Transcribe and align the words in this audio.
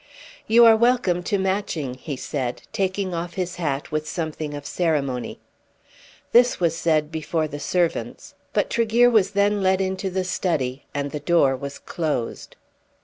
"You 0.47 0.65
are 0.65 0.75
welcome 0.75 1.21
to 1.21 1.37
Matching," 1.37 1.93
he 1.93 2.15
said, 2.15 2.63
taking 2.73 3.13
off 3.13 3.35
his 3.35 3.57
hat 3.57 3.91
with 3.91 4.09
something 4.09 4.55
of 4.55 4.65
ceremony. 4.65 5.37
This 6.31 6.59
was 6.59 6.75
said 6.75 7.11
before 7.11 7.47
the 7.47 7.59
servants, 7.59 8.33
but 8.51 8.71
Tregear 8.71 9.11
was 9.11 9.29
then 9.33 9.61
led 9.61 9.79
into 9.79 10.09
the 10.09 10.23
study 10.23 10.85
and 10.91 11.11
the 11.11 11.19
door 11.19 11.55
was 11.55 11.77
closed. 11.77 12.55